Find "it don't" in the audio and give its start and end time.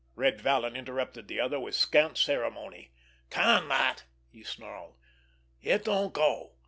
5.61-6.11